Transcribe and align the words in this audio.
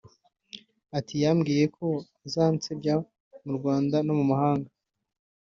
Ati 0.97 1.13
“Yambwiye 1.23 1.65
ko 1.77 1.87
azansebya 2.25 2.95
mu 3.43 3.51
Rwanda 3.57 3.95
no 4.05 4.13
mu 4.19 4.25
mahanga 4.31 4.69